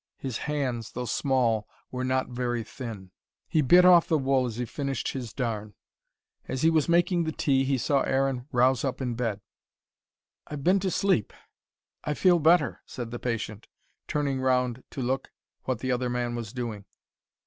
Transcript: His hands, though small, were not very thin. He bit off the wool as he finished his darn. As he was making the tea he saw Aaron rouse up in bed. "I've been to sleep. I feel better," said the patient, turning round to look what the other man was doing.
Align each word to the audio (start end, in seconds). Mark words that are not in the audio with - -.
His 0.17 0.39
hands, 0.49 0.93
though 0.93 1.05
small, 1.05 1.67
were 1.91 2.03
not 2.03 2.27
very 2.29 2.63
thin. 2.63 3.11
He 3.47 3.61
bit 3.61 3.85
off 3.85 4.07
the 4.07 4.17
wool 4.17 4.47
as 4.47 4.55
he 4.55 4.65
finished 4.65 5.09
his 5.09 5.31
darn. 5.31 5.75
As 6.47 6.63
he 6.63 6.71
was 6.71 6.89
making 6.89 7.23
the 7.23 7.31
tea 7.31 7.65
he 7.65 7.77
saw 7.77 8.01
Aaron 8.01 8.47
rouse 8.51 8.83
up 8.83 8.99
in 8.99 9.13
bed. 9.13 9.41
"I've 10.47 10.63
been 10.63 10.79
to 10.79 10.89
sleep. 10.89 11.31
I 12.03 12.15
feel 12.15 12.39
better," 12.39 12.81
said 12.87 13.11
the 13.11 13.19
patient, 13.19 13.67
turning 14.07 14.41
round 14.41 14.83
to 14.89 15.03
look 15.03 15.29
what 15.65 15.81
the 15.81 15.91
other 15.91 16.09
man 16.09 16.33
was 16.33 16.51
doing. 16.51 16.85